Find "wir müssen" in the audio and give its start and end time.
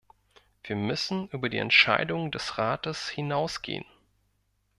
0.63-1.27